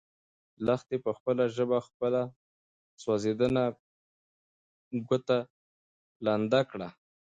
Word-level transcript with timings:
لښتې 0.65 0.97
په 1.05 1.11
خپله 1.17 1.43
ژبه 1.55 1.77
خپله 1.87 2.21
سوځېدلې 3.01 3.65
ګوته 5.09 5.37
لنده 6.25 6.61
کړه. 6.71 6.89